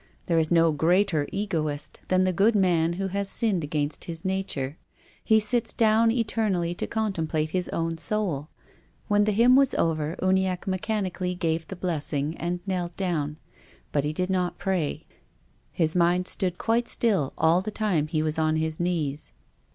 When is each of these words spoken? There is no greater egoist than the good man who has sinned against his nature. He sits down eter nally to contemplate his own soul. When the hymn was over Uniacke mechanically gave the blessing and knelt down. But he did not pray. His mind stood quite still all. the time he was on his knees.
There 0.25 0.39
is 0.39 0.49
no 0.49 0.71
greater 0.71 1.27
egoist 1.31 1.99
than 2.07 2.23
the 2.23 2.33
good 2.33 2.55
man 2.55 2.93
who 2.93 3.09
has 3.09 3.29
sinned 3.29 3.63
against 3.63 4.05
his 4.05 4.25
nature. 4.25 4.79
He 5.23 5.39
sits 5.39 5.73
down 5.73 6.09
eter 6.09 6.49
nally 6.51 6.73
to 6.73 6.87
contemplate 6.87 7.51
his 7.51 7.69
own 7.69 7.99
soul. 7.99 8.49
When 9.07 9.25
the 9.25 9.31
hymn 9.31 9.55
was 9.55 9.75
over 9.75 10.15
Uniacke 10.19 10.65
mechanically 10.65 11.35
gave 11.35 11.67
the 11.67 11.75
blessing 11.75 12.35
and 12.37 12.61
knelt 12.65 12.97
down. 12.97 13.37
But 13.91 14.03
he 14.03 14.11
did 14.11 14.31
not 14.31 14.57
pray. 14.57 15.05
His 15.71 15.95
mind 15.95 16.27
stood 16.27 16.57
quite 16.57 16.87
still 16.87 17.33
all. 17.37 17.61
the 17.61 17.69
time 17.69 18.07
he 18.07 18.23
was 18.23 18.39
on 18.39 18.55
his 18.55 18.79
knees. 18.79 19.33